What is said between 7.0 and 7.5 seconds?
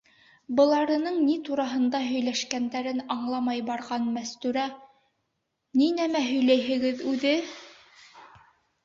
үҙе?